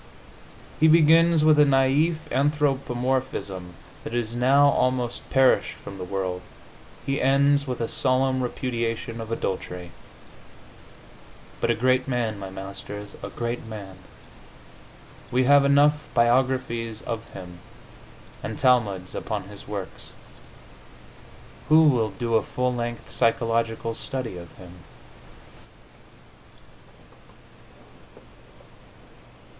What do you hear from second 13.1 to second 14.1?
a great man!